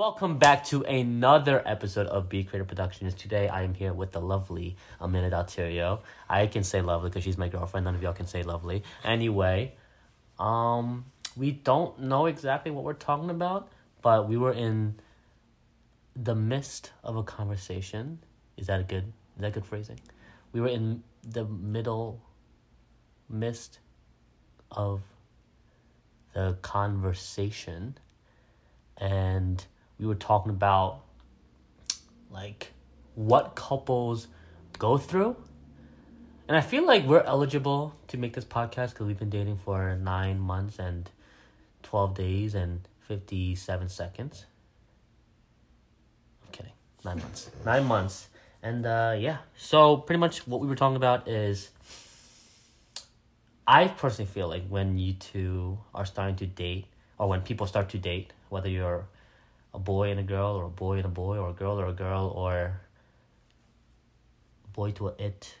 [0.00, 3.12] Welcome back to another episode of Be Creative Productions.
[3.12, 6.00] Today I am here with the lovely Amanda Dalterio.
[6.26, 7.84] I can say lovely because she's my girlfriend.
[7.84, 8.82] None of y'all can say lovely.
[9.04, 9.74] Anyway,
[10.38, 11.04] um,
[11.36, 13.68] we don't know exactly what we're talking about,
[14.00, 14.98] but we were in
[16.16, 18.20] the midst of a conversation.
[18.56, 19.12] Is that a good?
[19.36, 20.00] Is that good phrasing?
[20.54, 22.22] We were in the middle,
[23.28, 23.80] midst
[24.70, 25.02] of
[26.32, 27.98] the conversation,
[28.96, 29.66] and
[30.00, 31.02] we were talking about
[32.30, 32.72] like
[33.14, 34.28] what couples
[34.78, 35.36] go through.
[36.48, 39.94] And I feel like we're eligible to make this podcast because we've been dating for
[39.96, 41.08] nine months and
[41.82, 44.46] 12 days and 57 seconds.
[46.42, 46.72] I'm kidding.
[47.04, 47.50] Nine months.
[47.64, 48.28] Nine months.
[48.62, 49.38] And uh, yeah.
[49.56, 51.70] So pretty much what we were talking about is
[53.66, 56.86] I personally feel like when you two are starting to date,
[57.18, 59.04] or when people start to date, whether you're
[59.72, 61.86] a boy and a girl, or a boy and a boy, or a girl or
[61.86, 62.54] a girl, or
[64.64, 65.54] a boy to a it,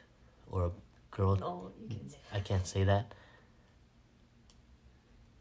[0.50, 0.70] or a
[1.10, 1.36] girl.
[1.36, 3.14] No, you can say I can't say that.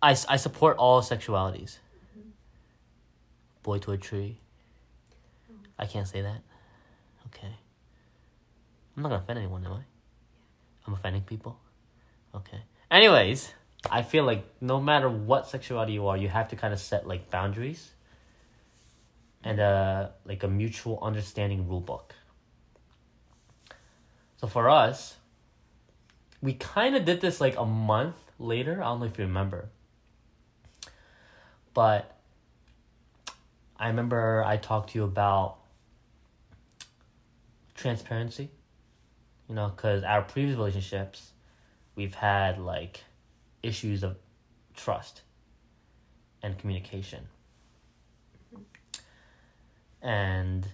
[0.02, 1.78] i, I support all sexualities.
[2.18, 2.30] Mm-hmm.
[3.64, 4.38] Boy to a tree.
[5.52, 5.66] Mm.
[5.78, 6.42] I can't say that.
[7.28, 7.54] Okay.
[8.96, 9.82] I'm not gonna offend anyone, am I?
[10.86, 11.60] I'm offending people?
[12.36, 12.60] Okay.
[12.92, 13.54] Anyways,
[13.90, 17.08] I feel like no matter what sexuality you are, you have to kind of set
[17.08, 17.92] like boundaries
[19.44, 22.14] and uh like a mutual understanding rule book.
[24.38, 25.16] So for us,
[26.42, 28.82] we kind of did this like a month later.
[28.82, 29.70] I don't know if you remember.
[31.74, 32.18] But
[33.78, 35.58] I remember I talked to you about
[37.76, 38.50] transparency.
[39.48, 41.32] You know, because our previous relationships,
[41.96, 43.04] we've had like
[43.64, 44.18] issues of
[44.76, 45.22] trust
[46.44, 47.28] and communication.
[50.02, 50.68] And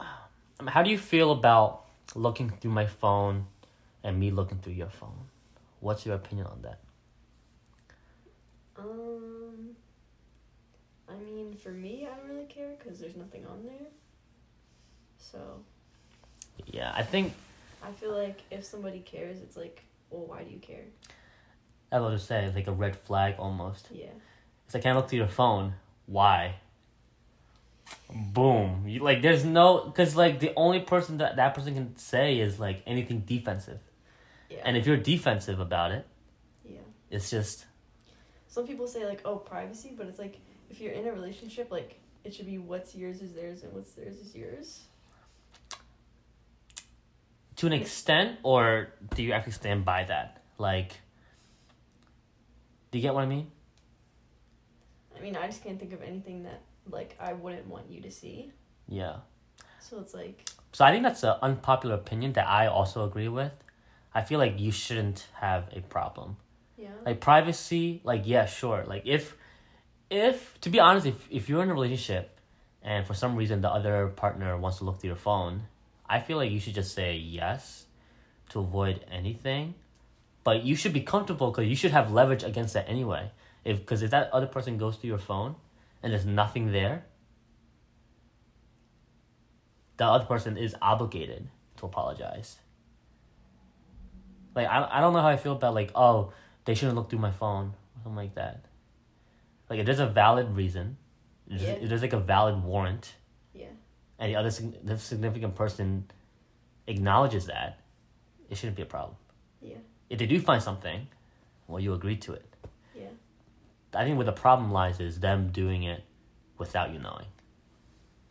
[0.00, 3.46] um, how do you feel about looking through my phone
[4.02, 5.28] and me looking through your phone?
[5.80, 6.78] What's your opinion on that?
[8.78, 9.76] Um,
[11.08, 13.88] I mean, for me, I don't really care because there's nothing on there.
[15.18, 15.38] So
[16.66, 17.34] Yeah, I think
[17.82, 20.84] I feel like if somebody cares, it's like, well, why do you care?
[21.92, 23.88] I was just say like a red flag almost.
[23.92, 24.06] Yeah.
[24.66, 25.74] It's like, can I look through your phone?
[26.06, 26.56] Why?
[28.14, 28.84] Boom.
[28.86, 32.58] You, like, there's no, because like the only person that that person can say is
[32.58, 33.80] like anything defensive,
[34.50, 34.62] Yeah.
[34.64, 36.06] and if you're defensive about it,
[36.64, 36.78] yeah.
[37.10, 37.66] it's just
[38.48, 40.38] Some people say like, oh, privacy, but it's like
[40.70, 43.92] if you're in a relationship, like it should be what's yours is theirs and what's
[43.92, 44.80] theirs is yours.
[47.56, 50.42] to an extent, or do you actually stand by that?
[50.58, 51.00] Like,
[52.90, 53.50] do you get what I mean?
[55.24, 58.10] I mean, I just can't think of anything that like I wouldn't want you to
[58.10, 58.52] see.
[58.86, 59.16] Yeah.
[59.80, 63.52] So it's like, So I think that's an unpopular opinion that I also agree with.
[64.14, 66.36] I feel like you shouldn't have a problem.
[66.76, 66.88] yeah.
[67.06, 68.84] Like privacy, like yeah, sure.
[68.86, 69.34] Like if
[70.10, 72.38] if to be honest, if if you're in a relationship
[72.82, 75.62] and for some reason the other partner wants to look through your phone,
[76.06, 77.86] I feel like you should just say yes
[78.50, 79.74] to avoid anything.
[80.44, 83.30] But you should be comfortable because you should have leverage against that anyway.
[83.64, 85.56] If because if that other person goes through your phone
[86.02, 87.04] and there's nothing there,
[89.96, 92.58] the other person is obligated to apologize.
[94.54, 96.32] Like I, I don't know how I feel about like oh
[96.64, 98.64] they shouldn't look through my phone or something like that.
[99.70, 100.96] Like if there's a valid reason,
[101.46, 101.82] if there's- Yeah.
[101.82, 103.14] if there's like a valid warrant,
[103.54, 103.68] Yeah.
[104.18, 106.10] and the other the significant person
[106.86, 107.78] acknowledges that,
[108.50, 109.16] it shouldn't be a problem.
[109.60, 109.78] Yeah.
[110.10, 111.08] If they do find something,
[111.66, 112.53] well, you agree to it.
[113.94, 116.02] I think where the problem lies is them doing it
[116.58, 117.26] without you knowing,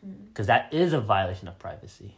[0.04, 0.28] Mm.
[0.28, 2.16] because that is a violation of privacy.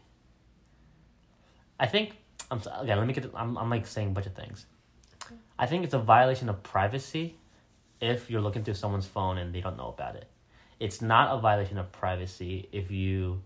[1.78, 2.16] I think
[2.50, 2.94] I'm so- okay.
[2.94, 3.30] Let me get.
[3.34, 4.66] I'm I'm like saying a bunch of things.
[5.24, 5.34] Okay.
[5.58, 7.36] I think it's a violation of privacy
[8.00, 10.28] if you're looking through someone's phone and they don't know about it.
[10.78, 13.42] It's not a violation of privacy if you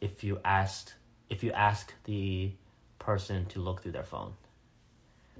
[0.00, 0.94] if you asked
[1.28, 2.52] if you ask the
[2.98, 4.34] person to look through their phone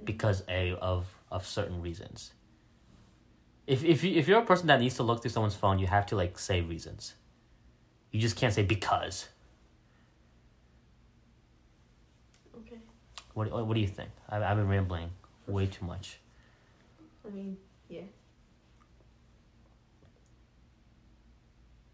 [0.03, 2.31] because a of of certain reasons.
[3.67, 5.87] If if you if you're a person that needs to look through someone's phone, you
[5.87, 7.15] have to like say reasons.
[8.11, 9.27] You just can't say because.
[12.59, 12.77] Okay.
[13.33, 14.09] What what do you think?
[14.29, 15.09] I I've been rambling
[15.47, 16.19] way too much.
[17.25, 17.57] I mean,
[17.89, 18.01] yeah.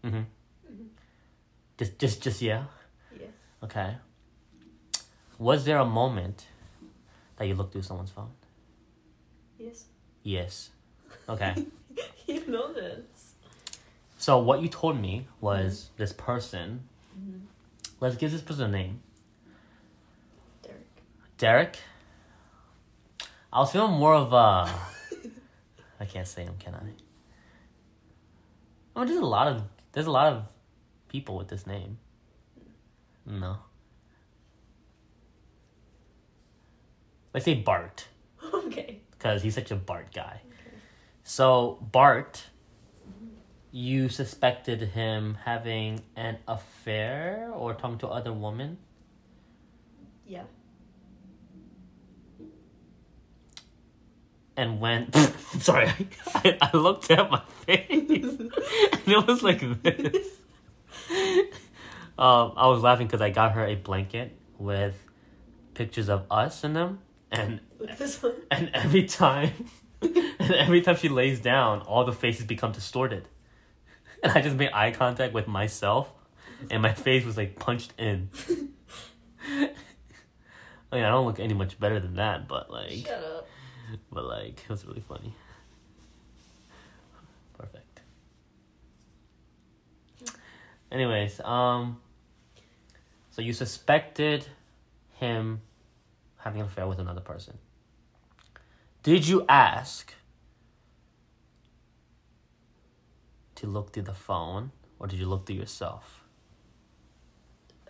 [0.04, 0.26] Mhm.
[0.70, 0.88] Mhm.
[1.78, 2.64] Just just just yeah.
[3.18, 3.26] Yeah.
[3.62, 3.96] Okay.
[5.38, 6.46] Was there a moment
[7.36, 8.30] that you looked through someone's phone?
[9.58, 9.86] Yes.
[10.22, 10.70] Yes.
[11.28, 11.66] Okay.
[12.26, 13.34] you know this.
[14.18, 16.82] So what you told me was this person.
[17.18, 17.40] Mhm.
[18.00, 19.02] Let's give this person a name.
[20.62, 20.86] Derek.
[21.38, 21.78] Derek.
[23.52, 24.72] I was feeling more of a.
[26.00, 26.80] I can't say him, can I?
[28.96, 29.62] Oh, there's a lot of
[29.92, 30.44] there's a lot of
[31.08, 31.98] people with this name.
[33.26, 33.56] No.
[37.32, 38.08] Let's say Bart,
[38.54, 39.00] Okay.
[39.12, 40.40] because he's such a Bart guy.
[41.24, 42.46] So Bart,
[43.70, 48.78] you suspected him having an affair or talking to other women.
[50.26, 50.44] Yeah.
[54.56, 55.14] and went.
[55.60, 55.90] sorry,
[56.34, 58.52] I, I looked at my face and
[59.06, 60.26] it was like this.
[62.18, 64.94] Um, I was laughing because I got her a blanket with
[65.74, 67.60] pictures of us in them, and
[68.50, 69.52] and every time,
[70.38, 73.28] and every time she lays down, all the faces become distorted,
[74.22, 76.12] and I just made eye contact with myself,
[76.70, 78.30] and my face was like punched in.
[79.48, 83.06] I mean, I don't look any much better than that, but like.
[83.06, 83.48] Shut up.
[84.10, 85.34] But like, it was really funny.
[87.58, 88.00] Perfect.
[90.90, 91.98] Anyways, um,
[93.30, 94.46] so you suspected
[95.14, 95.62] him
[96.36, 97.56] having an affair with another person.
[99.02, 100.14] Did you ask
[103.56, 106.24] to look through the phone, or did you look through yourself?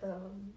[0.02, 0.54] Um.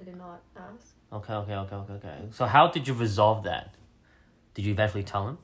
[0.00, 0.94] I did not ask.
[1.12, 2.18] Okay, okay, okay, okay, okay.
[2.30, 3.74] So how did you resolve that?
[4.54, 5.38] Did you eventually tell him?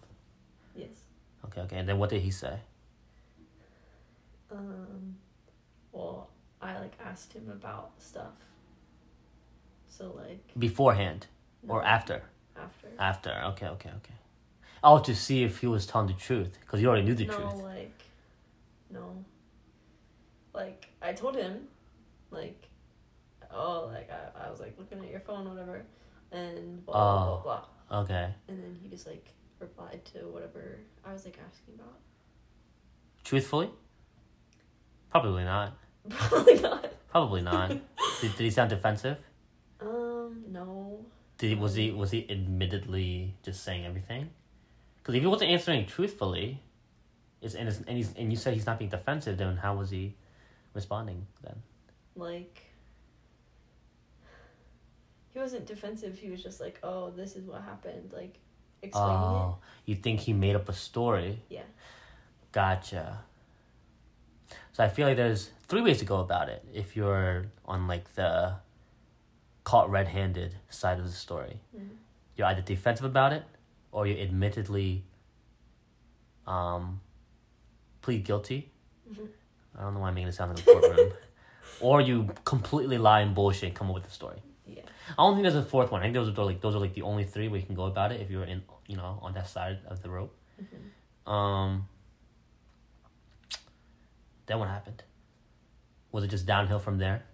[0.75, 0.89] Yes.
[1.45, 1.77] Okay, okay.
[1.77, 2.59] And then what did he say?
[4.51, 5.17] Um.
[5.93, 6.31] Well,
[6.61, 8.33] I like asked him about stuff.
[9.89, 10.53] So like.
[10.59, 11.27] Beforehand
[11.69, 12.23] or after?
[12.61, 12.89] After.
[12.99, 13.31] After.
[13.51, 14.15] Okay, okay, okay.
[14.83, 17.35] Oh, to see if he was telling the truth, because you already knew the no,
[17.35, 17.55] truth.
[17.63, 18.03] like.
[18.91, 19.25] No.
[20.55, 21.67] Like I told him,
[22.31, 22.69] like,
[23.53, 25.85] oh, like I, I was like looking at your phone, whatever,
[26.33, 27.41] and blah blah Oh.
[27.43, 28.01] blah blah.
[28.03, 28.29] Okay.
[28.49, 29.27] And then he just like
[29.59, 31.95] replied to whatever I was like asking about.
[33.25, 33.71] Truthfully?
[35.11, 35.77] Probably not.
[36.09, 36.93] Probably not.
[37.11, 37.69] Probably not.
[38.21, 39.19] did, did he sound defensive?
[39.81, 41.05] Um, no.
[41.39, 44.31] Did he, was he was he admittedly just saying everything?
[44.99, 46.63] Because if he wasn't answering truthfully,
[47.43, 49.91] it's and, it's, and he's and you said he's not being defensive, then how was
[49.91, 50.15] he
[50.73, 51.63] responding then?
[52.15, 52.63] Like
[55.33, 58.39] he wasn't defensive, he was just like, Oh, this is what happened, like
[58.83, 59.19] explaining it.
[59.19, 61.41] Oh, you think he made up a story?
[61.51, 61.63] Yeah.
[62.53, 63.21] Gotcha.
[64.73, 68.15] So I feel like there's three ways to go about it if you're on like
[68.15, 68.55] the
[69.67, 71.59] caught red-handed side of the story.
[71.77, 71.97] Mhm.
[72.37, 73.43] You're either defensive about it
[73.91, 75.03] or you admittedly
[76.47, 77.01] um
[78.01, 78.71] plead guilty.
[79.11, 79.29] Mhm.
[79.77, 81.13] I don't know why I'm making it sound like a courtroom.
[81.81, 84.41] or you completely lie and bullshit and come up with a story.
[84.69, 84.83] Yeah.
[85.19, 86.01] I don't think there's a fourth one.
[86.01, 87.87] I think those are like those are like the only three where you can go
[87.87, 90.33] about it if you're in you know on that side of the rope.
[90.63, 91.33] Mhm.
[91.37, 91.89] Um.
[94.47, 95.03] Then what happened?
[96.13, 97.25] Was it just downhill from there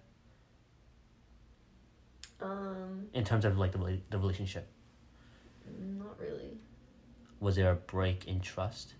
[2.42, 4.68] Um, in terms of like the the relationship?
[5.98, 6.58] not really.
[7.40, 8.94] Was there a break in trust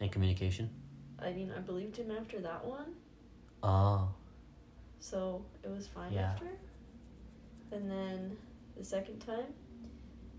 [0.00, 0.70] and communication?
[1.18, 2.94] I mean, I believed him after that one,
[3.62, 4.08] Oh,
[5.00, 6.30] so it was fine Yeah.
[6.32, 6.46] after.
[7.72, 8.36] And then
[8.76, 9.52] the second time,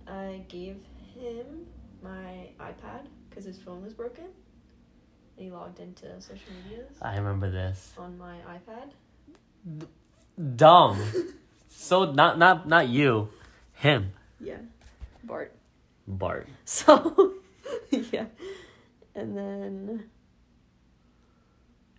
[0.07, 0.77] I gave
[1.15, 1.65] him
[2.01, 4.25] my iPad because his phone was broken.
[5.37, 7.93] And he logged into social medias I remember this.
[7.97, 8.91] on my iPad.
[10.55, 10.97] Dumb.
[11.69, 13.29] so not not not you,
[13.73, 14.57] him, Yeah.
[15.23, 15.55] Bart.
[16.07, 16.47] Bart.
[16.65, 17.33] So,
[17.91, 18.25] yeah.
[19.15, 20.09] And then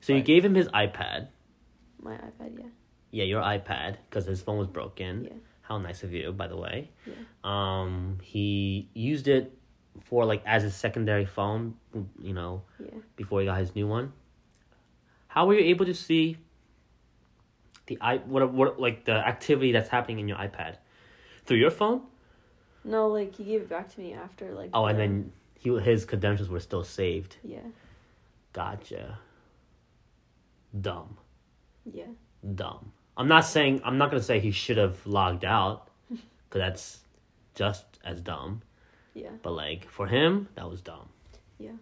[0.00, 0.24] So you Right.
[0.24, 1.28] gave him his iPad.
[2.02, 2.66] my iPad, yeah.
[3.12, 5.24] Yeah, your iPad because his phone was broken.
[5.24, 5.32] Yeah.
[5.62, 6.90] How nice of you, by the way.
[7.06, 7.14] Yeah.
[7.44, 9.56] Um, he used it
[10.04, 11.74] for like as a secondary phone,
[12.20, 12.98] you know, Yeah.
[13.16, 14.12] before he got his new one.
[15.28, 16.38] How were you able to see
[17.90, 20.76] the i what what like the activity that's happening in your iPad
[21.44, 22.02] through your phone?
[22.84, 26.04] No, like he gave it back to me after like Oh, and then he his
[26.06, 27.36] credentials were still saved.
[27.44, 27.58] Yeah.
[28.52, 29.18] Gotcha.
[30.88, 31.16] Dumb,
[31.84, 32.04] Yeah.
[32.54, 32.92] dumb.
[33.16, 37.00] I'm not saying I'm not gonna say he should have logged out, because that's
[37.54, 38.62] just as dumb.
[39.14, 39.30] Yeah.
[39.42, 41.08] But like for him, that was dumb.
[41.58, 41.72] Yeah.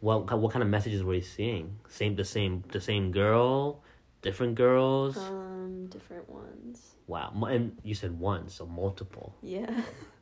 [0.00, 1.78] What what kind of messages were you seeing?
[1.88, 3.82] Same the same the same girl,
[4.22, 5.16] different girls.
[5.16, 6.94] Um, different ones.
[7.06, 9.34] Wow, and you said one, so multiple.
[9.42, 9.70] Yeah.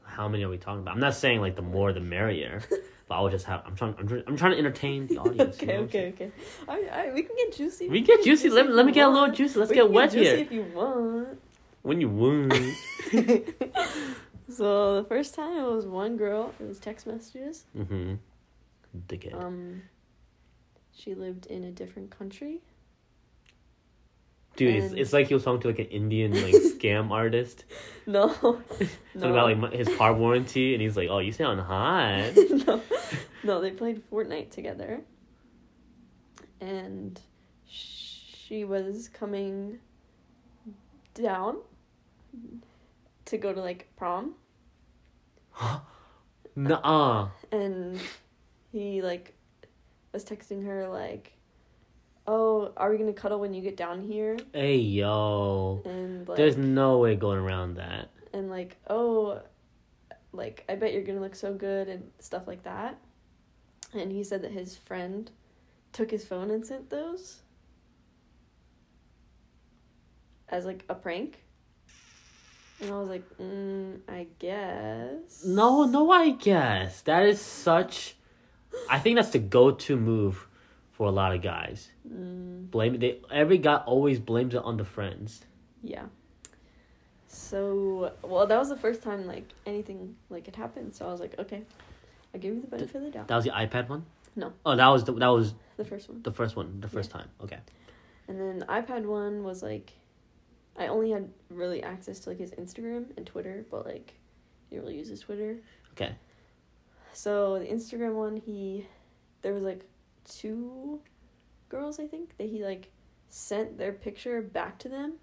[0.04, 0.94] How many are we talking about?
[0.94, 2.62] I'm not saying like the more the merrier,
[3.08, 3.62] but I'll just have.
[3.66, 3.94] I'm trying.
[3.98, 5.60] I'm, tr- I'm trying to entertain the audience.
[5.60, 5.82] you okay, know?
[5.84, 6.30] okay, okay.
[6.68, 7.88] All right, all right, we can get juicy.
[7.88, 8.48] We get juicy.
[8.48, 9.58] Let, let me you get a little juicy.
[9.58, 10.36] Let's We get wet juicy here.
[10.38, 11.40] if you want.
[11.82, 12.50] When you won.
[14.48, 16.54] so the first time it was one girl.
[16.60, 17.64] It was text messages.
[17.76, 18.14] mm-hmm.
[19.08, 19.34] Dickhead.
[19.34, 19.82] Um,
[20.94, 22.60] she lived in a different country.
[24.56, 27.64] Dude, it's, and- it's like he was talking to like an Indian like scam artist.
[28.06, 32.32] No, Something no, about like his car warranty, and he's like, "Oh, you sound hot."
[32.36, 32.82] no,
[33.44, 33.60] no.
[33.60, 35.00] They played Fortnite together,
[36.60, 37.20] and
[37.66, 39.78] she was coming
[41.14, 41.56] down
[43.26, 44.34] to go to like prom,
[46.56, 47.28] Nuh-uh.
[47.52, 47.98] and
[48.72, 49.34] he like
[50.12, 51.32] was texting her like,
[52.26, 55.82] "Oh, are we gonna cuddle when you get down here?" Hey yo.
[55.84, 58.10] And like, There's no way going around that.
[58.32, 59.40] and like, "Oh,
[60.32, 62.98] like I bet you're gonna look so good" and stuff like that.
[63.94, 65.30] And he said that his friend
[65.92, 67.40] took his phone and sent those
[70.48, 71.42] as like a prank.
[72.80, 75.42] And I was like, mm, I guess.
[75.46, 78.16] No, no, I guess that is such.
[78.90, 80.46] I think that's the go-to move
[80.96, 81.88] for a lot of guys.
[82.10, 83.20] Mm, Blame they.
[83.30, 85.44] Every guy always blames it on the friends.
[85.82, 86.06] yeah.
[87.28, 90.94] So, well, that was the first time like anything like it happened.
[90.94, 91.62] So I was like, okay,
[92.34, 93.28] I give you the benefit of the doubt.
[93.28, 94.06] That was the iPad one.
[94.36, 94.52] No.
[94.64, 96.22] Oh, that was the, that was The first one.
[96.22, 96.80] the first one.
[96.80, 97.28] The first time.
[97.42, 97.58] Okay.
[98.28, 99.92] And then the iPad one was like,
[100.78, 104.14] I only had really access to like his Instagram and Twitter, but like,
[104.70, 105.58] he really use his Twitter.
[105.92, 106.14] Okay.
[107.12, 108.86] So the Instagram one, he,
[109.42, 109.84] there was like
[110.28, 111.00] two
[111.68, 112.90] girls I think that he like
[113.28, 115.14] sent their picture back to them,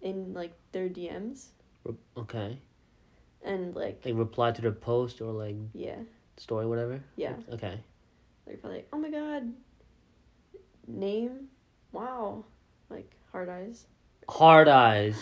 [0.00, 1.46] in like their DMs
[2.16, 2.58] Okay.
[3.44, 5.96] and like Like replied to their post or like yeah
[6.36, 7.00] story, whatever.
[7.16, 7.80] yeah Okay.
[8.46, 9.52] like probably like, oh my god,
[10.86, 11.48] name,
[11.92, 12.44] wow,
[12.90, 13.86] like hard eyes.
[14.28, 15.16] Hard eyes.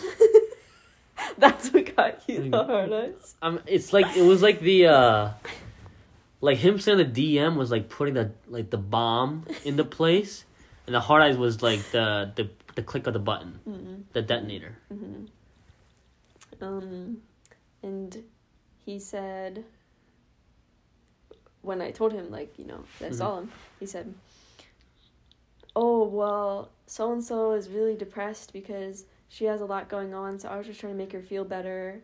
[1.37, 3.35] That's what got you the hard eyes.
[3.41, 5.29] Um, it's like it was like the uh,
[6.47, 10.45] like him sending the DM was like putting the like the bomb into place,
[10.85, 13.95] and the hard eyes was like the the the click of the button, Mm-hmm.
[14.13, 14.77] the detonator.
[14.89, 15.25] hmm
[16.61, 17.17] Um,
[17.83, 18.23] and
[18.85, 19.65] he said,
[21.61, 24.13] when I told him, like, you know, that I saw him, he said,
[25.75, 30.39] Oh, well, so and so is really depressed because she has a lot going on,
[30.39, 32.01] so I was just trying to make her feel better.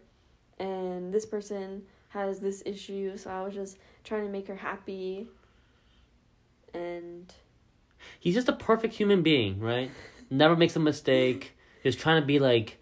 [0.59, 5.27] And this person has this issue, so I was just trying to make her happy.
[6.73, 7.31] And
[8.19, 9.89] He's just a perfect human being, right?
[10.29, 11.55] Never makes a mistake.
[11.83, 12.79] He's trying to be like,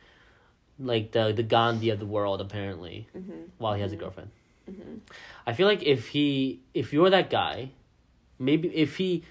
[0.80, 4.00] like the the Gandhi of the world, apparently, mhm, while he has a Mhm.
[4.00, 4.32] girlfriend.
[4.70, 5.00] mhm.
[5.46, 7.72] I feel like if he if you're that guy,
[8.40, 9.24] maybe if he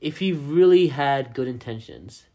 [0.00, 2.26] if he really had good intentions,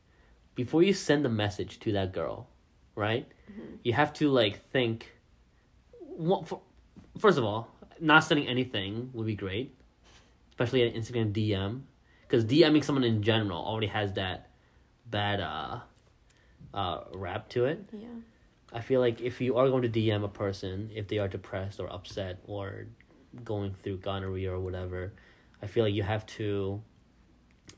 [0.55, 2.47] before you send the message to that girl,
[2.95, 3.27] right?
[3.51, 3.77] Mhm.
[3.83, 5.17] You have to like think.
[5.99, 6.61] What for,
[7.17, 7.70] first of all,
[8.01, 9.73] not sending anything would be great,
[10.49, 11.81] especially an Instagram DM,
[12.27, 14.49] because DMing someone in general already has that
[15.09, 15.79] bad uh,
[16.73, 17.87] uh, rap to it.
[17.93, 18.07] yeah.
[18.73, 21.79] I feel like if you are going to DM a person, if they are depressed
[21.81, 22.87] or upset or
[23.43, 25.11] going through gonorrhea or whatever,
[25.61, 26.81] I feel like you have to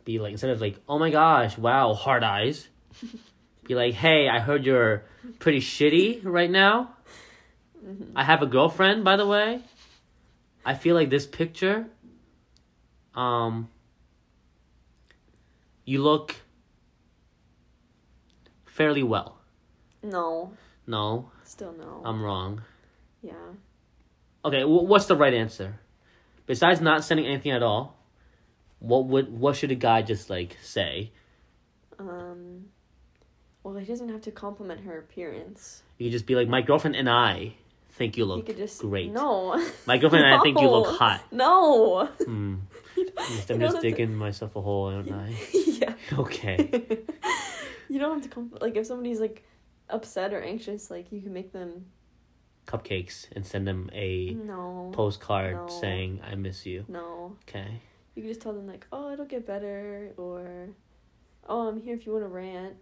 [0.05, 2.67] be like instead of like, oh my gosh, wow, hard eyes.
[3.67, 5.05] be like, hey, I heard you're
[5.39, 6.93] pretty shitty right now.
[7.83, 8.11] Mhm.
[8.15, 9.61] I have a girlfriend, by the way.
[10.65, 11.87] I feel like this picture,
[13.15, 13.69] um,
[15.85, 16.35] you look
[18.65, 19.37] fairly well.
[20.01, 20.51] No,
[20.87, 22.01] No, still no.
[22.05, 22.61] I'm wrong.
[23.21, 23.33] yeah.
[24.45, 25.79] Okay, wh- what's the right answer?
[26.45, 27.95] Besides not sending anything at all,
[28.79, 31.11] what would what should a guy just like say?
[31.97, 32.65] Um,
[33.63, 35.83] well, he doesn't have to compliment her appearance.
[35.97, 37.53] You could just be like, my girlfriend and I
[37.93, 39.11] think you look could just great.
[39.11, 39.53] No,
[39.85, 41.23] My girlfriend and I think you look hot.
[41.31, 42.05] no.
[42.05, 42.55] Hmm.
[42.95, 45.33] Just- I'm You just have to- digging myself a hole, aren't I?
[45.53, 45.93] yeah.
[46.13, 46.87] Okay.
[47.89, 49.43] you don't have to compl- like if somebody's like
[49.89, 51.85] upset or anxious, like you can make them
[52.67, 55.67] Cupcakes and send them a no, postcard No.
[55.67, 56.85] saying I miss you.
[56.87, 57.35] no.
[57.47, 57.81] Okay.
[58.15, 60.69] You can just tell them like, oh, it'll get better, or
[61.49, 62.75] oh, I'm here if you want to rant.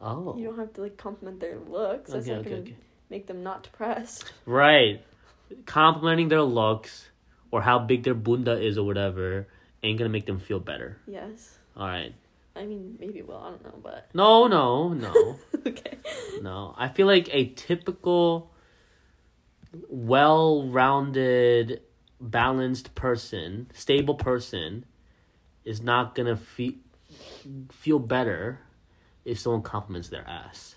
[0.00, 0.36] Oh.
[0.36, 2.10] You don't have to like compliment their looks.
[2.12, 2.76] That's okay, not okay, gonna okay.
[3.10, 4.32] Make them not depressed.
[4.46, 5.04] Right.
[5.66, 7.06] Complimenting their looks
[7.50, 9.46] or how big their bunda is or whatever
[9.82, 10.98] ain't gonna make them feel better.
[11.06, 11.56] Yes.
[11.76, 12.14] All right.
[12.56, 13.36] I mean, maybe it will.
[13.38, 15.96] I don't know, but No, no, no, okay.
[16.42, 16.74] no.
[16.76, 18.50] I feel like a typical,
[19.88, 21.82] well-rounded,
[22.20, 24.84] balanced person, stable person,
[25.64, 26.72] is not gonna feel
[27.70, 28.60] feel better
[29.24, 30.74] if someone compliments their ass.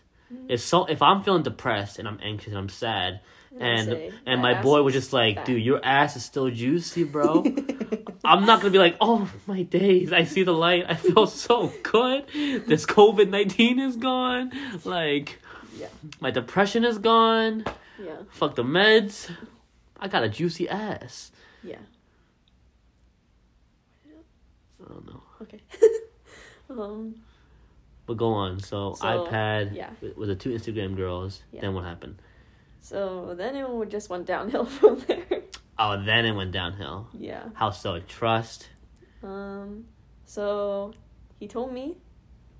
[0.48, 3.22] If so, if I'm feeling depressed and I'm anxious and I'm sad,
[3.60, 6.50] and say, and "My my boy was just like, fat." dude, your ass is still
[6.50, 7.44] juicy, bro.
[8.24, 11.72] I'm not gonna be like, oh my days, I see the light, I feel so
[11.84, 12.28] good.
[12.68, 14.52] This COVID nineteen is gone.
[14.86, 15.40] Like,
[15.78, 15.88] Yeah.
[16.20, 17.66] my depression is gone.
[18.02, 18.18] Yeah.
[18.30, 19.30] Fuck the meds.
[20.00, 21.32] I got a juicy ass.
[21.64, 21.78] Yeah.
[24.84, 25.60] I don't know, Okay.
[26.70, 27.16] um.
[28.12, 28.60] But go on.
[28.60, 29.90] So, So, iPad yeah.
[30.02, 31.42] with, with the two Instagram girls.
[31.52, 31.62] Yeah.
[31.62, 32.22] Then what happened?
[32.82, 35.44] So then it just went downhill from there.
[35.80, 37.08] Oh, then it went downhill.
[37.14, 37.44] yeah.
[37.54, 38.00] How so?
[38.00, 38.68] Trust.
[39.24, 39.86] Um.
[40.26, 40.94] So
[41.40, 41.98] he told me,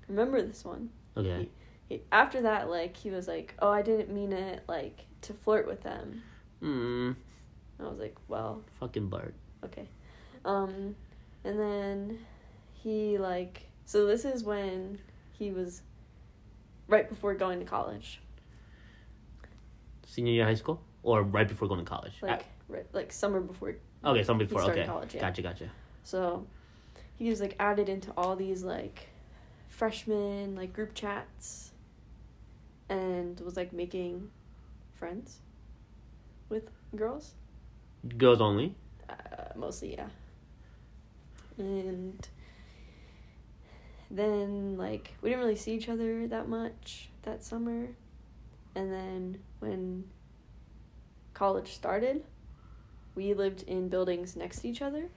[0.08, 0.90] remember this one.
[1.16, 1.48] Okay.
[1.88, 5.66] He, after that, like he was like, "Oh, I didn't mean it, like to flirt
[5.66, 6.22] with them."
[6.60, 7.12] Hmm.
[7.80, 9.34] I was like, "Well, Fucking Bart.
[9.64, 9.88] okay."
[10.44, 10.94] Um,
[11.44, 12.18] and then
[12.82, 14.98] he like so this is when
[15.32, 15.82] he was
[16.88, 18.20] right before going to college,
[20.06, 22.14] Senior year of high school, or right before going to college?
[22.22, 23.74] like right, like summer before.
[24.04, 24.62] Okay, he before.
[24.62, 24.84] Okay.
[24.84, 25.20] college, yeah.
[25.20, 25.42] Gotcha.
[25.42, 25.70] Gotcha.
[26.04, 26.46] So
[27.16, 29.08] he was like added into all these like
[29.68, 31.70] freshman like group chats
[32.88, 34.30] and was like making
[34.94, 35.38] friends
[36.48, 37.32] with girls.
[38.18, 38.74] Girls only.
[39.08, 39.14] Uh,
[39.56, 40.08] mostly, yeah.
[41.58, 42.28] And
[44.12, 47.88] then like we didn't really see each other that much that summer.
[48.74, 50.04] And then when
[51.34, 52.24] college started,
[53.14, 55.08] we lived in buildings next to each other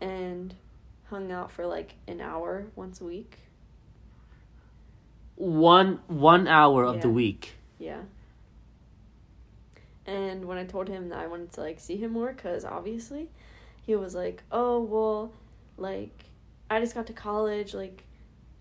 [0.00, 0.54] and
[1.10, 3.38] hung out for like an hour once a week.
[5.34, 7.54] One one hour of the week.
[7.78, 8.02] Yeah.
[10.06, 13.28] And when I told him that I wanted to like see him more, cause obviously,
[13.84, 15.32] he was like, "Oh well,
[15.76, 16.26] like,
[16.70, 17.74] I just got to college.
[17.74, 18.04] Like,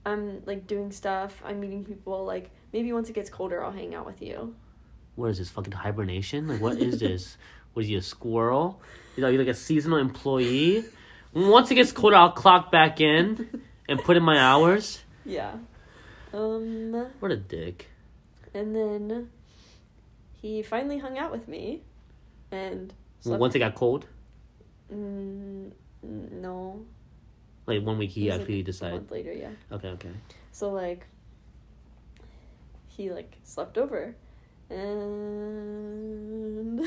[0.05, 1.41] I'm like doing stuff.
[1.45, 2.25] I'm meeting people.
[2.25, 4.55] Like, maybe once it gets colder, I'll hang out with you."
[5.15, 6.47] What is this fucking hibernation?
[6.47, 7.37] Like what is this?
[7.73, 8.81] Was he a squirrel?
[9.15, 10.83] You know, you like a seasonal employee.
[11.33, 15.01] Once it gets colder, I'll clock back in and put in my hours.
[15.25, 15.53] Yeah.
[16.33, 17.07] Um.
[17.19, 17.89] What a dick.
[18.53, 19.29] And then
[20.41, 21.81] he finally hung out with me,
[22.51, 24.05] and slept- Once it got cold,
[24.93, 25.71] Mm,
[26.03, 26.85] no.
[27.67, 28.95] Like one week he was, like, actually A decided.
[28.95, 29.49] month later, yeah.
[29.71, 30.09] Okay, okay.
[30.51, 31.05] So like
[32.87, 34.15] he like slept over
[34.69, 36.81] and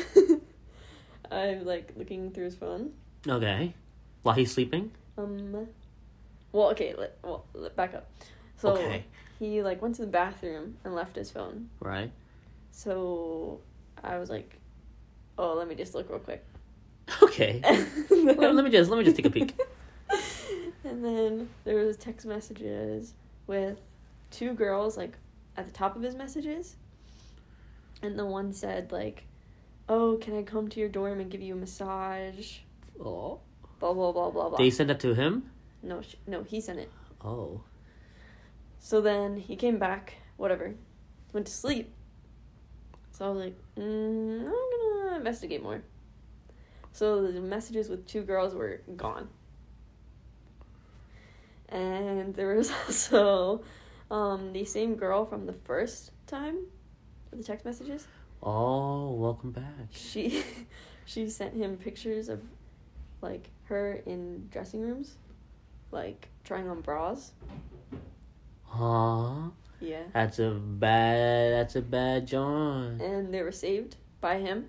[1.31, 2.93] I'm like looking through his phone.
[3.27, 3.75] Okay.
[4.23, 4.91] While he's sleeping.
[5.17, 5.69] Um
[6.53, 8.11] well okay, let, well let, back up.
[8.57, 9.05] So Okay.
[9.39, 11.69] he like went to the bathroom and left his phone.
[11.81, 12.11] Right.
[12.71, 13.61] So
[14.03, 14.59] I was like,
[15.37, 16.45] "Oh, let me just look real quick."
[17.23, 17.61] Okay.
[18.11, 19.59] let, let me just let me just take a peek.
[20.89, 23.15] and then there was text messages
[23.47, 23.79] with
[24.31, 25.17] two girls like
[25.57, 26.77] at the top of his messages.
[28.03, 29.25] And the one said like
[29.89, 32.59] oh can i come to your dorm and give you a massage?
[33.01, 33.41] Oh.
[33.79, 34.59] blah blah blah blah blah.
[34.59, 35.51] They sent that to him.
[35.83, 36.91] no sh- no he sent it.
[37.23, 37.61] Oh.
[38.79, 40.75] so then he came back whatever
[41.33, 41.93] went to sleep.
[43.11, 45.83] So i was like mm, i'm gonna investigate more.
[46.93, 49.29] So the messages with two girls were gone
[51.69, 53.63] and there was also
[54.11, 56.57] um, the same girl from the first time
[57.33, 58.07] the text messages
[58.43, 59.89] Oh, welcome back.
[59.91, 60.43] she
[61.05, 62.41] she sent him pictures of
[63.21, 65.17] like her in dressing rooms
[65.91, 67.33] like trying on bras
[68.65, 69.51] Huh?
[69.81, 71.53] yeah That's a bad.
[71.55, 73.01] That's a bad John.
[73.01, 74.67] and they were saved by him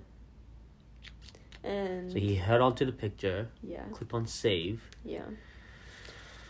[1.63, 4.81] and So he held on to the picture, yeah clicked on save.
[5.03, 5.25] yeah,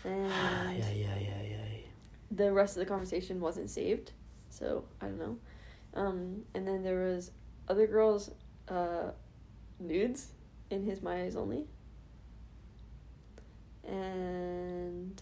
[0.09, 1.57] and yeah, yeah, yeah.
[2.31, 4.11] the rest of the conversation wasn't saved
[4.49, 5.37] so i don't know
[5.93, 7.31] um and then there was
[7.67, 8.31] other girls
[8.67, 9.11] uh
[9.79, 10.27] nudes
[10.69, 11.65] in his my eyes only
[13.87, 15.21] and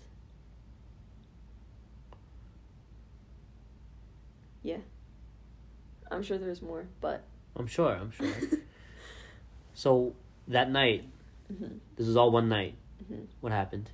[4.63, 4.77] yeah
[6.11, 7.23] i'm sure there's more but
[7.57, 7.91] I'm sure.
[7.91, 8.27] I'm sure.
[9.73, 10.13] so
[10.47, 11.05] that night,
[11.51, 12.75] mhm, this was all one night.
[13.03, 13.25] mhm.
[13.41, 13.89] What happened?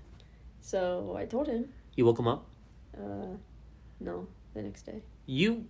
[0.63, 1.63] So i told him
[1.95, 2.41] You woke him up.
[2.97, 3.33] uh
[3.99, 5.65] no the next day You,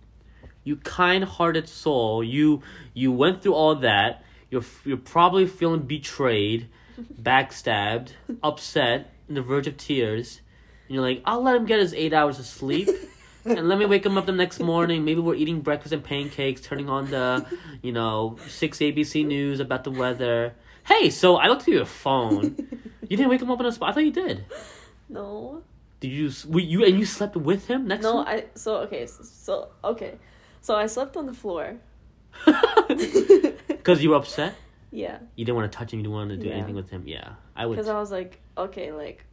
[0.68, 2.24] you kind-hearted soul.
[2.36, 2.62] You
[3.00, 4.10] you went through all that.
[4.50, 6.68] You're you're probably feeling betrayed,
[7.28, 8.08] backstabbed,
[8.42, 10.40] upset, on the verge of tears,
[10.86, 12.88] And you're like, I'll let him get his eight hours of sleep.
[13.44, 15.04] and let me wake him up the next morning.
[15.04, 17.26] Maybe we're eating breakfast and pancakes, turning on the,
[17.82, 20.54] you know, six ABC news about the weather.
[20.92, 22.44] Hey, so I looked at your phone.
[23.10, 23.90] You didn't wake him up on the spot.
[23.90, 24.36] I thought you did.
[25.08, 25.62] No.
[26.00, 26.30] Did you?
[26.48, 28.02] Were you and you slept with him next?
[28.02, 30.18] No, to I so okay, so, so okay.
[30.60, 31.76] So I slept on the floor.
[33.68, 34.54] Because you were upset.
[34.90, 35.18] Yeah.
[35.36, 35.98] You didn't want to touch him.
[35.98, 36.54] You didn't want to do Yeah.
[36.54, 37.02] anything with him.
[37.06, 37.74] Yeah, I would.
[37.76, 39.24] Because I was like, okay, like,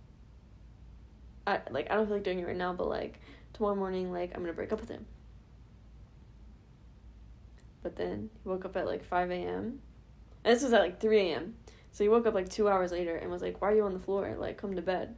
[1.47, 3.19] I like I don't feel like doing it right now, but like
[3.53, 5.05] tomorrow morning, like I'm gonna break up with him.
[7.83, 9.79] But then he woke up at like five a.m.
[10.43, 11.55] And this was at like three a.m.
[11.91, 13.93] So he woke up like two hours later and was like, "Why are you on
[13.93, 14.35] the floor?
[14.37, 15.15] Like, come to bed."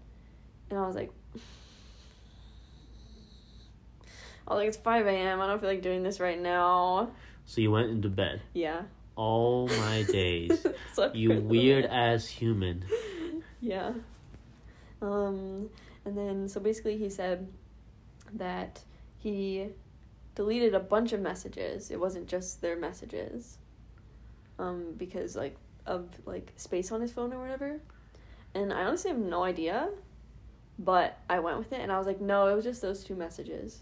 [0.74, 1.12] And I was like,
[4.48, 5.40] "I was like, it's five a.m.
[5.40, 7.12] I don't feel like doing this right now."
[7.46, 8.42] So you went into bed.
[8.54, 8.82] Yeah.
[9.16, 10.50] All my days.
[10.50, 12.86] You for a little weird ass human.
[13.62, 13.92] Yeah.
[15.00, 15.70] Um,
[16.06, 17.48] and then so basically he said
[18.34, 18.80] that
[19.20, 19.68] he
[20.34, 21.92] deleted a bunch of messages.
[21.92, 23.60] It wasn't just their messages.
[24.58, 25.56] Um, because like
[25.86, 27.80] of like space on his phone or whatever.
[28.56, 29.90] And I honestly have no idea.
[30.84, 33.16] But I went with it and I was like, no, it was just those two
[33.16, 33.82] messages.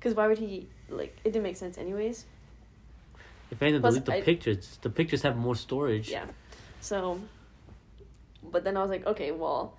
[0.00, 2.24] Cause why would he like it didn't make sense anyways.
[3.50, 4.78] If anything, delete the I- pictures.
[4.82, 6.08] The pictures have more storage.
[6.08, 6.24] Yeah.
[6.80, 7.20] So,
[8.42, 9.74] but then I was like, okay, well,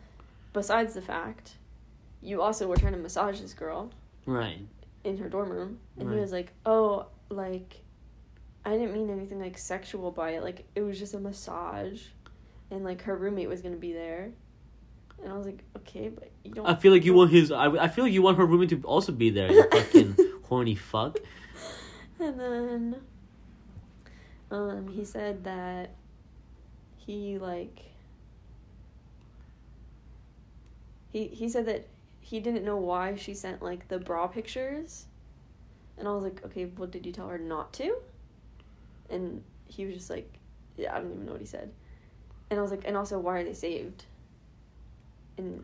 [0.54, 1.56] besides the fact,
[2.22, 3.92] you also were trying to massage this girl
[4.26, 4.60] Right.
[5.04, 7.82] in her dorm room, and he was like, oh, like,
[8.64, 10.44] I didn't mean anything like sexual by it.
[10.44, 12.04] Like, it was just a massage,
[12.72, 14.30] and like her roommate was gonna be there,
[15.24, 16.66] and I was like, okay, but you don't.
[16.66, 17.52] I feel like you want his.
[17.52, 19.52] I, I feel like you want her roommate to also be there.
[19.52, 21.18] You fucking horny fuck.
[22.20, 22.96] And then,
[24.52, 25.92] um, he said that
[26.98, 27.80] he like
[31.12, 31.88] he he said that
[32.20, 35.06] he didn't know why she sent like the bra pictures,
[35.98, 37.96] and I was like, okay, what did you tell her not to?
[39.10, 40.34] And he was just like,
[40.76, 41.72] yeah, I don't even know what he said,
[42.50, 44.06] and I was like, and also, why are they saved?
[45.38, 45.64] And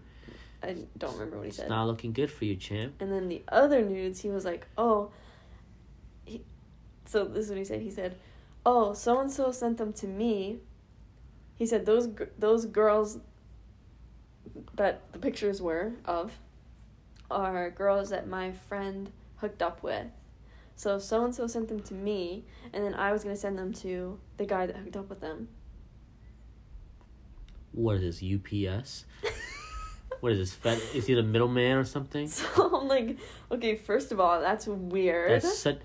[0.64, 1.70] I don't remember what he It's said.
[1.70, 2.96] not looking good for you, champ.
[3.00, 5.12] And then the other nudes, he was like, "Oh."
[6.26, 6.44] He,
[7.06, 7.82] so this is what he said.
[7.82, 8.18] He said,
[8.66, 10.60] "Oh, so and so sent them to me."
[11.56, 13.20] He said those those girls
[14.76, 16.40] that the pictures were of
[17.30, 20.08] are girls that my friend hooked up with.
[20.76, 23.74] So so and so sent them to me, and then I was gonna send them
[23.76, 25.50] to the guy that hooked up with them.
[27.72, 28.24] What is this?
[28.24, 29.06] UPS?
[30.22, 30.54] what is this?
[30.54, 32.30] Fed, is he the middleman or something?
[32.40, 33.18] So I'm like,
[33.52, 35.32] okay, first of all, that's weird.
[35.32, 35.80] That's such.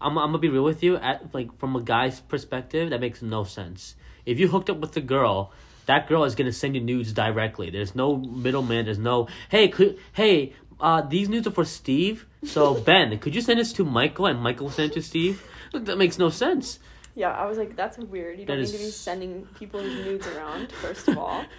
[0.00, 0.96] I'm, I'm gonna be real with you.
[0.96, 3.94] At like from a guy's perspective, that makes no sense.
[4.26, 5.52] If you hooked up with a girl,
[5.86, 7.70] that girl is gonna send you nudes directly.
[7.70, 8.86] There's no middleman.
[8.86, 12.26] There's no hey, could, hey, uh, these nudes are for Steve.
[12.44, 15.42] So Ben, could you send this to Michael and Michael send it to Steve?
[15.72, 16.78] That makes no sense.
[17.14, 18.38] Yeah, I was like, that's weird.
[18.38, 21.44] You don't That need to be sending people's nudes around, first of all.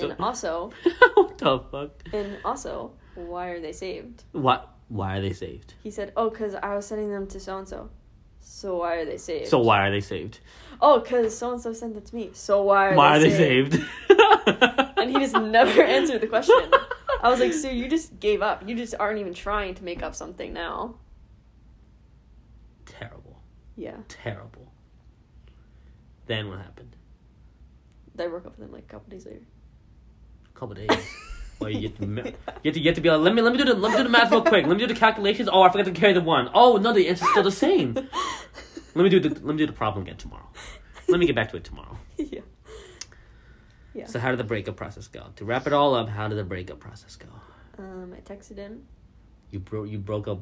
[0.00, 0.70] And also,
[1.40, 2.14] what the fuck?
[2.14, 4.24] and also, why are they saved?
[4.32, 4.64] Why?
[4.88, 5.74] Why are they saved?
[5.82, 7.90] He said, oh, because I was sending them to so and so.
[8.40, 9.48] So why are they saved?
[9.48, 10.40] So why are they saved?
[10.80, 12.30] Oh, because so and so sent it to me.
[12.32, 13.84] So why are why they are they saved?
[14.96, 16.56] And he just never answered the question.
[17.22, 18.66] I was like, so you just gave up.
[18.68, 20.96] You just aren't even trying to make up something now.
[22.86, 23.40] Terrible.
[23.76, 23.96] Yeah.
[24.08, 24.72] Terrible.
[26.26, 26.96] Then what happened?
[28.18, 29.46] I broke up with him like a couple days later.
[30.54, 30.88] A couple days.
[31.60, 32.22] Well, you get to you
[32.62, 33.96] get to you get to be like, let me let me do the let me
[33.98, 34.66] do the math real quick.
[34.66, 35.48] Let me do the calculations.
[35.52, 36.48] Oh, I forgot to carry the one.
[36.54, 37.94] Oh no, the answer's still the same.
[37.94, 40.48] Let me do the let me do the problem again tomorrow.
[41.08, 41.96] Let me get back to it tomorrow.
[42.16, 42.40] yeah.
[43.94, 44.06] Yeah.
[44.06, 45.26] So how did the breakup process go?
[45.36, 47.26] To wrap it all up, how did the breakup process go?
[47.78, 48.84] Um, I texted him.
[49.50, 50.40] You broke you broke up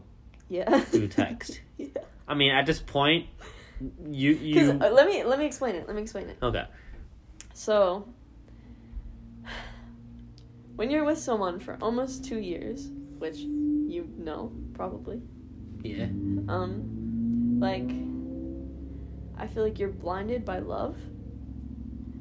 [0.49, 0.81] Yeah.
[0.81, 1.61] through text.
[1.79, 1.89] yeah.
[2.29, 3.27] I mean, at this point,
[4.07, 5.87] you you uh, let me let me explain it.
[5.87, 6.39] Let me explain it.
[6.43, 6.65] okay.
[7.55, 8.07] So,
[10.77, 15.21] when you're with someone for almost two years, which you know probably,
[15.83, 16.05] Yeah.
[16.49, 17.91] um, like,
[19.39, 20.97] I feel like you're blinded by love,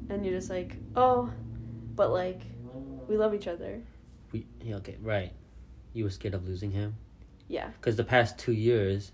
[0.08, 1.30] and you're just like, oh,
[1.94, 2.40] but like,
[3.08, 3.80] we love each other.
[4.32, 4.76] We, yeah.
[4.76, 4.96] Okay.
[5.00, 5.32] Right.
[5.92, 6.96] You were scared of losing him
[7.48, 7.68] Yeah.
[7.80, 9.12] because the past two years.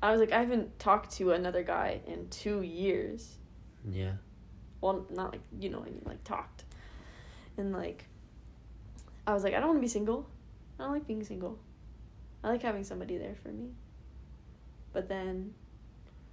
[0.00, 3.36] I was like, I haven't talked to another guy in two years.
[3.90, 4.12] Yeah.
[4.80, 6.64] well not like you know I mean like talked
[7.56, 8.04] and like
[9.28, 10.26] I was like I don't want to be single
[10.78, 11.58] I don't like being single
[12.42, 13.70] I like having somebody there for me
[14.92, 15.54] but then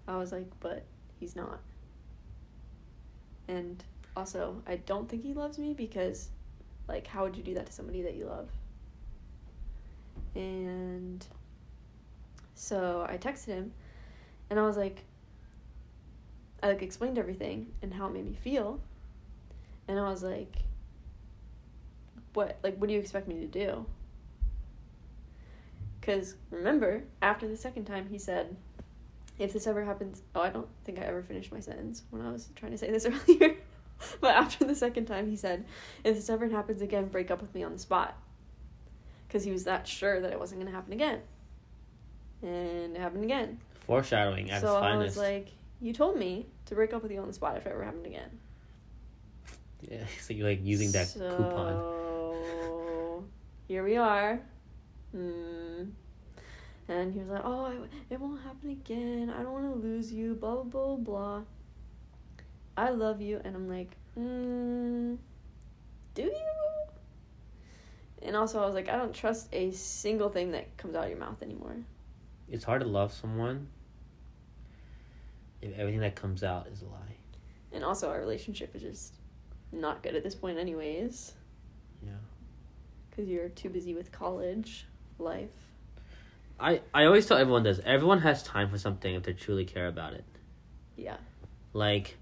[0.07, 0.83] I was like but
[1.19, 1.59] he's not
[3.47, 3.83] and
[4.17, 6.29] also I don't think he loves me because
[6.87, 8.49] Like, how would you do that to somebody that you love?
[10.35, 11.25] And
[12.53, 13.73] so I texted him
[14.49, 15.03] and I was like,
[16.61, 18.79] I like explained everything and how it made me feel.
[19.87, 20.57] And I was like,
[22.35, 23.85] what, like, what do you expect me to do?
[25.99, 28.55] Because remember, after the second time, he said,
[29.39, 32.31] if this ever happens, oh, I don't think I ever finished my sentence when I
[32.31, 33.55] was trying to say this earlier.
[34.21, 35.65] but after the second time, he said,
[36.03, 38.15] if this ever happens again, break up with me on the spot.
[39.27, 41.21] Because he was that sure that it wasn't going to happen again.
[42.41, 43.59] And it happened again.
[43.81, 45.49] Foreshadowing at so its I was like,
[45.81, 48.05] you told me to break up with you on the spot if it ever happened
[48.05, 48.29] again.
[49.81, 52.04] yeah, so you're like using that coupon.
[53.67, 54.41] Here we are.
[55.11, 55.85] Hmm.
[56.87, 59.33] And he was like, "Oh, it, it won't happen again.
[59.35, 61.41] I don't want to lose you." Blah blah blah blah.
[62.77, 65.17] I love you, and I'm like, mm,
[66.13, 66.31] "Do you?"
[68.21, 71.09] And also, I was like, "I don't trust a single thing that comes out of
[71.09, 71.77] your mouth anymore."
[72.47, 73.69] It's hard to love someone
[75.61, 77.17] if everything that comes out is a lie.
[77.71, 79.15] And also, our relationship is just
[79.71, 81.33] not good at this point, anyways.
[83.15, 84.85] Because you're too busy with college
[85.19, 85.49] life.
[86.59, 87.79] I, I always tell everyone this.
[87.85, 90.25] Everyone has time for something if they truly care about it.
[90.95, 91.17] Yeah.
[91.73, 92.17] Like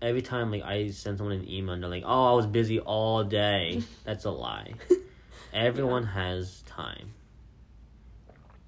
[0.00, 2.80] every time like I send someone an email and they're like, "Oh, I was busy
[2.80, 4.74] all day." That's a lie.
[5.54, 7.12] Everyone has time.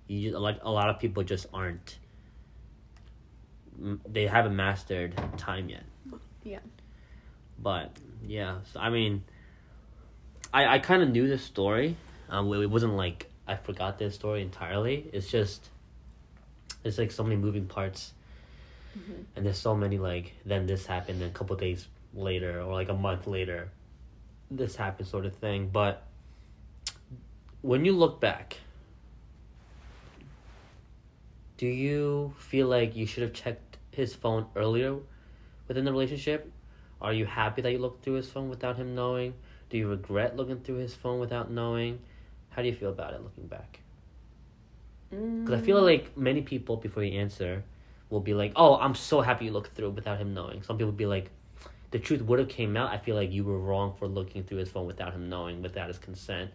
[0.06, 1.98] You just, like a lot of people just aren't.
[4.06, 5.84] They haven't mastered time yet.
[6.44, 6.60] Yeah.
[7.58, 7.90] But
[8.26, 9.24] yeah, so, I mean,
[10.54, 11.96] I I kind of knew this story.
[12.30, 15.10] Um, it wasn't like I forgot this story entirely.
[15.12, 15.68] It's just,
[16.82, 18.14] it's like so many moving parts
[18.96, 19.24] Mhm.
[19.34, 22.88] and there's so many like then this happened and a couple days later or like
[22.88, 23.68] a month later
[24.52, 26.04] this happened sort of thing but
[27.60, 28.58] when you look back
[31.56, 34.96] do you feel like you should have checked his phone earlier
[35.66, 36.50] within the relationship
[37.00, 39.34] are you happy that you looked through his phone without him knowing
[39.70, 41.98] do you regret looking through his phone without knowing
[42.50, 43.80] how do you feel about it looking back
[45.44, 45.84] because I feel Mm.
[45.84, 47.62] like many people, before you answer,
[48.10, 50.90] will be like, "Oh, I'm so happy you looked through without him knowing." Some people
[50.90, 51.30] will be like,
[51.90, 54.58] "The truth would have came out." I feel like you were wrong for looking through
[54.58, 56.50] his phone without him knowing, without his consent.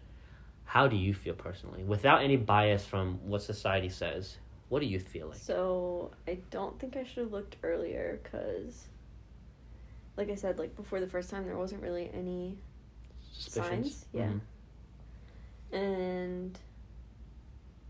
[0.64, 4.36] How do you feel personally, without any bias from what society says?
[4.68, 5.38] What do you feel like?
[5.38, 8.86] So I don't think I should have looked earlier because,
[10.16, 12.58] like I said, like before the first time, there wasn't really any,
[13.32, 14.06] signs?
[14.12, 14.28] Yeah.
[14.28, 14.40] Mhm.
[15.72, 16.58] and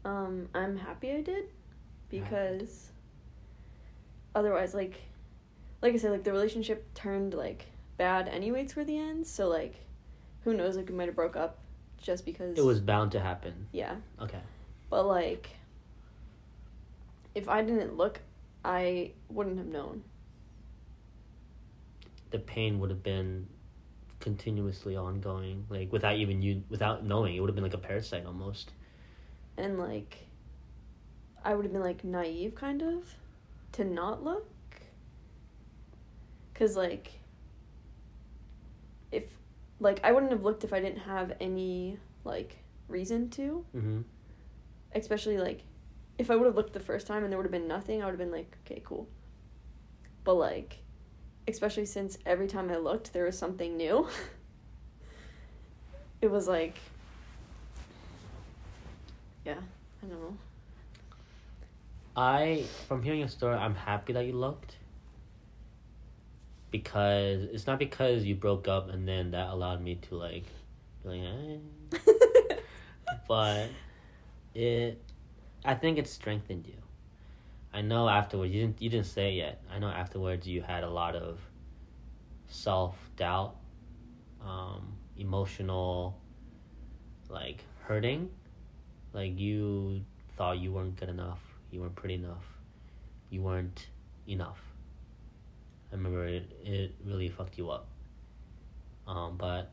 [0.04, 1.44] um, I'm happy I did
[2.08, 2.90] because
[4.34, 5.00] otherwise, like,
[5.82, 7.66] like I said, like the relationship turned like
[7.98, 9.26] bad anyway toward the end.
[9.26, 9.74] So like,
[10.44, 10.76] who knows?
[10.76, 11.58] Like we might have broke up
[11.98, 13.66] just because It was bound to happen.
[13.72, 13.96] yeah.
[14.20, 14.40] Okay.
[14.88, 15.50] But like,
[17.34, 18.20] if I didn't look,
[18.64, 20.02] I wouldn't have known.
[22.30, 23.48] The pain would have been
[24.20, 27.34] continuously ongoing, like without even you, without knowing.
[27.34, 28.72] It would have been like a parasite almost.
[29.56, 30.16] and like
[31.44, 33.14] I would have been like naive kind of
[33.72, 34.46] to not look
[36.54, 37.12] cuz like
[39.10, 39.24] if
[39.80, 44.00] like I wouldn't have looked if I didn't have any like reason to Mm-hmm.
[44.94, 45.62] especially like
[46.18, 48.04] if I would have looked the first time and there would have been nothing I
[48.06, 49.08] would have been like okay cool
[50.24, 50.78] but like
[51.48, 54.08] especially since every time I looked there was something new
[56.20, 56.76] it was like
[59.44, 59.58] yeah
[60.02, 60.36] I don't know
[62.16, 64.76] I, from hearing your story, I'm happy that you looked.
[66.70, 70.44] Because it's not because you broke up and then that allowed me to like,
[71.02, 72.56] be like, eh.
[73.28, 73.68] but
[74.54, 75.00] it,
[75.64, 76.74] I think it strengthened you.
[77.72, 79.62] I know afterwards you didn't you didn't say it yet.
[79.70, 81.38] I know afterwards you had a lot of
[82.48, 83.56] self doubt,
[84.44, 86.16] um, emotional,
[87.28, 88.30] like hurting,
[89.12, 90.04] like you
[90.36, 92.44] thought you weren't good enough, you weren't pretty enough,
[93.30, 93.88] you weren't
[94.26, 94.60] enough.
[95.92, 97.86] I remember it it really fucked you up.
[99.06, 99.70] Um, but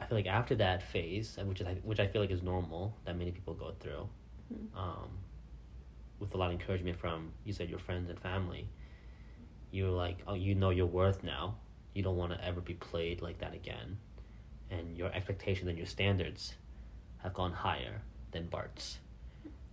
[0.00, 3.16] I feel like after that phase, which is which I feel like is normal that
[3.16, 4.08] many people go through,
[4.52, 4.76] Mhm.
[4.76, 5.08] um,
[6.20, 8.68] with a lot of encouragement from you said your friends and family,
[9.72, 11.56] you're like, oh, you know your worth now.
[11.94, 13.98] You don't want to ever be played like that again,
[14.70, 16.54] and your expectations and your standards
[17.18, 18.02] have gone higher
[18.32, 18.98] than Bart's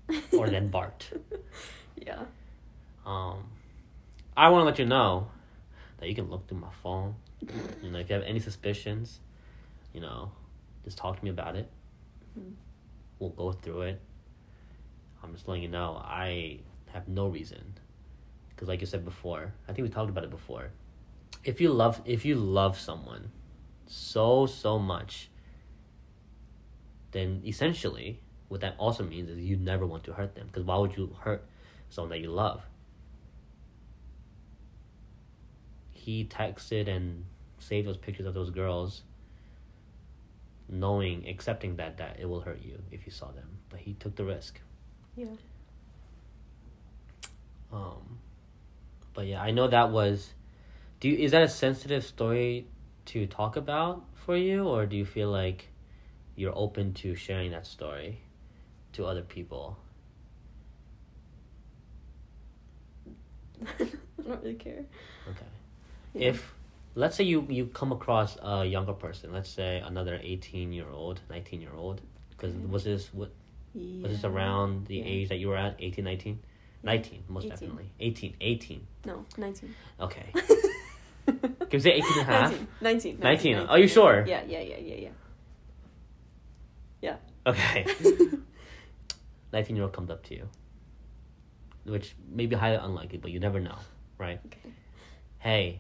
[0.34, 1.10] or than Bart.
[1.96, 2.24] yeah
[3.06, 3.44] Um,
[4.36, 5.28] I want to let you know
[6.00, 7.16] that you can look through my phone.
[7.84, 9.20] You know, if you have any suspicions,
[9.94, 10.32] you know,
[10.86, 11.70] Just talk to me about it.
[12.40, 12.54] Mhm.
[13.20, 14.02] We'll go through it.
[15.24, 16.60] I'm just letting you know I
[16.94, 17.74] have no reason,
[18.50, 20.70] because like you said before, I think we talked about it before.
[21.44, 23.32] If you love, if you love someone
[23.86, 25.30] so so much,
[27.12, 30.48] then essentially what that also means is you never want to hurt them.
[30.48, 31.46] Because why would you hurt
[31.90, 32.62] someone that you love?
[35.92, 37.26] He texted and
[37.60, 39.04] saved those pictures of those girls
[40.70, 44.16] knowing accepting that that it will hurt you if you saw them but he took
[44.16, 44.60] the risk
[45.18, 45.26] Yeah.
[47.74, 48.20] um
[49.16, 50.34] but yeah i know that was
[51.00, 52.68] do you is that a sensitive story
[53.06, 55.70] to talk about for you or do you feel like
[56.36, 58.20] you're open to sharing that story
[58.94, 59.78] to other people
[63.80, 63.86] I
[64.28, 64.86] don't really care.
[65.30, 65.46] okay
[66.14, 66.30] Yeah.
[66.30, 66.54] if
[66.96, 71.22] let's say you you come across a younger person let's say another 18 year old
[71.30, 72.66] 19 year old because Okay.
[72.70, 73.32] was this what
[74.04, 75.06] was this around the Yeah.
[75.06, 76.40] age that you were at 18 19
[76.84, 77.50] 19 most 18.
[77.50, 79.76] definitely 18 18 No, 19.
[80.02, 80.26] okay
[81.26, 82.68] can we say 18 and a half 19.
[82.82, 83.20] 19.
[83.20, 83.56] 19.
[83.58, 84.26] Are you sure?
[84.28, 85.10] Yeah, yeah, yeah, yeah, yeah,
[87.02, 87.16] yeah.
[87.46, 87.86] okay
[89.54, 90.48] 19 year old comes up to you
[91.86, 93.78] which may be highly unlikely but you never know
[94.18, 94.70] right Okay.
[95.40, 95.80] hey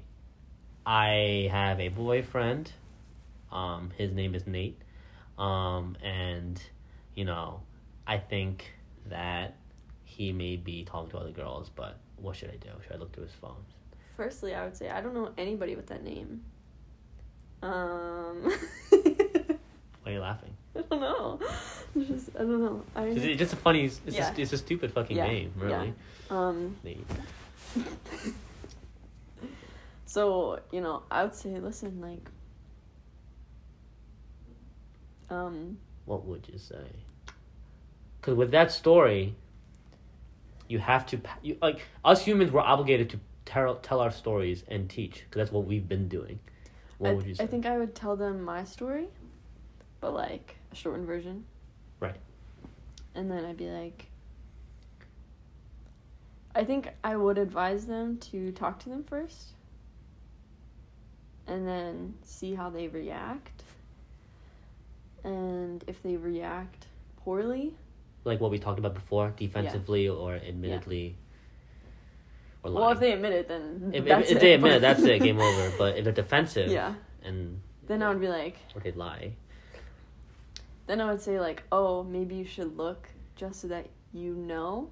[0.85, 2.71] i have a boyfriend
[3.51, 4.81] um his name is nate
[5.37, 6.61] um and
[7.15, 7.61] you know
[8.07, 8.71] i think
[9.07, 9.55] that
[10.03, 13.11] he may be talking to other girls but what should i do should i look
[13.13, 13.63] through his phone
[14.15, 16.41] Firstly, I would say I don't know anybody with that name.
[17.61, 18.41] Um,
[18.89, 21.39] why are you laughing I don't know.
[21.95, 22.83] It's just I don't know.
[22.95, 24.33] I it's it's just a funny it's, Yeah.
[24.35, 25.93] a, it's a stupid fucking Yeah, name really
[26.31, 26.35] Yeah.
[26.35, 26.75] um.
[30.07, 32.27] So you know, I would say, listen, like,
[35.29, 36.87] um, what would you say?
[38.27, 39.35] Because with that story,
[40.67, 42.51] you have to you like us humans.
[42.51, 46.37] We're obligated to tell tell our stories and teach because that's what we've been doing.
[46.97, 47.45] What I, would you say?
[47.45, 49.07] I think I would tell them my story,
[50.01, 51.45] but like a shortened version.
[52.01, 52.17] Right.
[53.15, 54.07] And then I'd be like,
[56.53, 59.53] I think I would advise them to talk to them first,
[61.47, 63.63] and then see how they react.
[65.23, 66.87] And if they react
[67.23, 67.73] poorly,
[68.27, 71.15] like what we talked about before, defensively or admittedly.
[72.63, 72.81] Or lying.
[72.85, 75.39] well, if they admit it, then if, if- if they admit it, that's it, game
[75.39, 75.71] over.
[75.77, 76.93] But if they're defensive, yeah.
[77.23, 79.33] and Then I would be like, or they lie,
[80.87, 84.89] then I would say like, oh, maybe you should look just so that you know.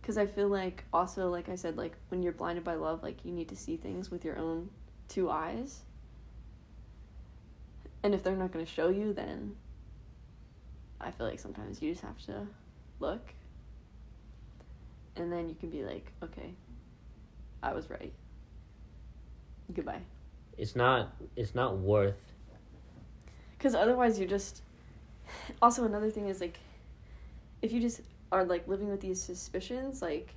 [0.00, 3.24] Because I feel like also, like I said, like when you're blinded by love, like
[3.24, 4.70] you need to see things with your own
[5.08, 5.80] two eyes.
[8.02, 9.56] And if they're not going to show you, then
[11.00, 12.46] I feel like sometimes you just have to
[13.00, 13.32] look.
[15.16, 16.52] And then you can be like, okay,
[17.62, 18.12] I was right.
[19.74, 20.00] Goodbye.
[20.56, 22.32] it's not it's not worth.
[23.56, 24.62] Because otherwise, you're just.
[25.60, 26.58] Also, another thing is like,
[27.60, 28.00] if you just
[28.32, 30.34] are like living with these suspicions, like,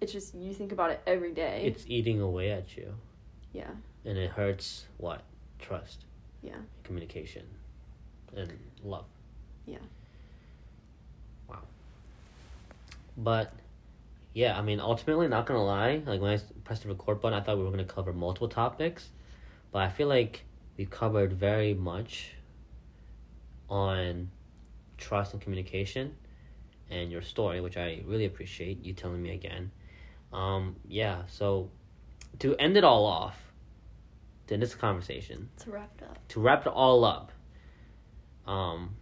[0.00, 1.62] it's just you think about it every day.
[1.64, 2.94] It's eating away at you,
[3.52, 3.70] yeah,
[4.04, 5.22] and it hurts what
[5.58, 6.04] trust,
[6.42, 7.44] yeah, communication,
[8.36, 8.52] and
[8.84, 9.06] love.
[9.68, 9.78] Yeah.
[11.48, 11.58] Wow.
[13.16, 13.52] But
[14.34, 16.02] yeah, I mean, ultimately, not gonna lie.
[16.06, 19.08] Like when I pressed the record button, I thought we were gonna cover multiple topics,
[19.72, 20.44] but I feel like
[20.76, 22.32] we covered very much
[23.68, 24.30] on
[24.96, 26.14] trust and communication,
[26.90, 29.70] and your story, which I really appreciate you telling me again.
[30.32, 31.22] Um, yeah.
[31.28, 31.70] So
[32.40, 33.52] to end it all off,
[34.46, 36.28] to end this conversation, To wrap it up.
[36.28, 37.32] to wrap it all up,
[38.46, 38.96] um,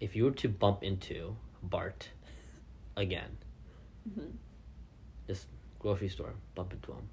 [0.00, 2.08] if you were to bump into Bart
[2.96, 3.36] again,
[4.14, 4.26] hmm
[5.26, 5.46] this
[5.78, 7.08] grocery store, bump into him,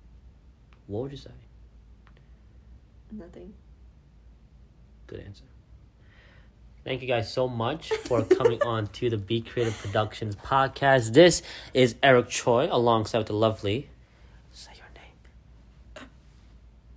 [0.87, 1.29] what would you say?
[3.11, 3.53] Nothing.
[5.05, 5.43] Good answer.
[6.83, 11.13] Thank you guys so much for coming on to the Be Creative Productions podcast.
[11.13, 13.89] This is Eric Choi alongside with the lovely.
[14.53, 16.07] Say your name.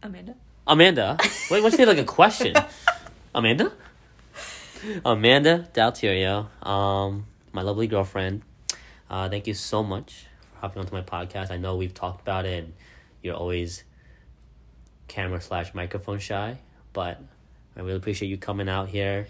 [0.02, 0.34] Amanda.
[0.66, 1.18] Amanda.
[1.50, 2.54] Wait, what's it like a question?
[3.34, 3.72] Amanda?
[5.04, 8.42] Amanda Dalterio, um, my lovely girlfriend.
[9.08, 11.50] Uh, thank you so much for hopping onto my podcast.
[11.50, 12.72] I know we've talked about it and
[13.22, 13.84] you're always
[15.08, 16.58] camera slash microphone shy,
[16.92, 17.20] but
[17.76, 19.26] I really appreciate you coming out here.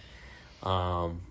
[0.63, 1.23] Um,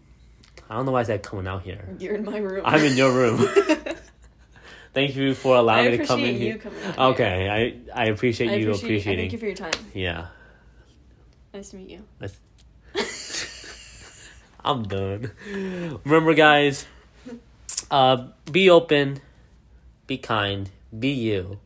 [0.69, 1.87] I don't know why I said coming out here.
[1.99, 2.63] You're in my room.
[2.65, 3.47] I'm in your room.
[4.93, 6.57] Thank you for allowing I me to come in here.
[6.57, 7.47] coming out Okay,
[7.93, 9.23] I I appreciate I you appreciate, appreciating.
[9.29, 9.85] thank you for your time.
[9.93, 10.27] Yeah.
[11.53, 12.03] Nice to meet you.
[14.63, 15.31] I'm done.
[16.03, 16.85] Remember, guys,
[17.89, 19.21] uh, be open,
[20.07, 21.59] be kind, be you,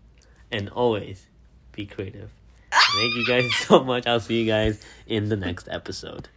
[0.51, 1.27] and always
[1.71, 2.29] be creative.
[2.71, 4.07] Thank you guys so much.
[4.07, 6.29] I'll see you guys in the next episode.